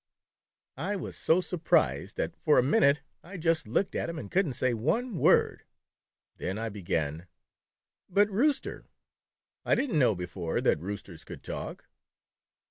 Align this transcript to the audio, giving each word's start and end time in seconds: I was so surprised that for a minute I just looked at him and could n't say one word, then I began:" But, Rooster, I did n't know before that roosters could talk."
I 0.77 0.95
was 0.95 1.15
so 1.15 1.41
surprised 1.41 2.17
that 2.17 2.35
for 2.35 2.57
a 2.57 2.63
minute 2.63 3.01
I 3.21 3.37
just 3.37 3.67
looked 3.67 3.93
at 3.93 4.09
him 4.09 4.17
and 4.17 4.31
could 4.31 4.47
n't 4.47 4.55
say 4.55 4.73
one 4.73 5.15
word, 5.19 5.63
then 6.37 6.57
I 6.57 6.69
began:" 6.69 7.27
But, 8.09 8.27
Rooster, 8.31 8.87
I 9.63 9.75
did 9.75 9.91
n't 9.91 9.99
know 9.99 10.15
before 10.15 10.59
that 10.59 10.79
roosters 10.79 11.23
could 11.23 11.43
talk." 11.43 11.85